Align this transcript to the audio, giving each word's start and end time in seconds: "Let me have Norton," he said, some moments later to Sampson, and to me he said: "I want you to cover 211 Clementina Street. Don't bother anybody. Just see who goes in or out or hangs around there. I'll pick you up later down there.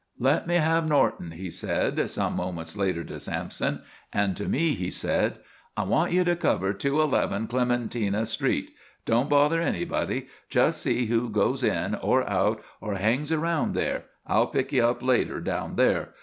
"Let 0.17 0.47
me 0.47 0.55
have 0.55 0.87
Norton," 0.87 1.29
he 1.29 1.51
said, 1.51 2.09
some 2.09 2.35
moments 2.35 2.75
later 2.75 3.03
to 3.03 3.19
Sampson, 3.19 3.83
and 4.11 4.35
to 4.35 4.49
me 4.49 4.73
he 4.73 4.89
said: 4.89 5.37
"I 5.77 5.83
want 5.83 6.11
you 6.11 6.23
to 6.23 6.35
cover 6.35 6.73
211 6.73 7.45
Clementina 7.45 8.25
Street. 8.25 8.71
Don't 9.05 9.29
bother 9.29 9.61
anybody. 9.61 10.25
Just 10.49 10.81
see 10.81 11.05
who 11.05 11.29
goes 11.29 11.63
in 11.63 11.93
or 11.93 12.27
out 12.27 12.63
or 12.81 12.95
hangs 12.95 13.31
around 13.31 13.75
there. 13.75 14.05
I'll 14.25 14.47
pick 14.47 14.71
you 14.71 14.83
up 14.87 15.03
later 15.03 15.39
down 15.39 15.75
there. 15.75 16.15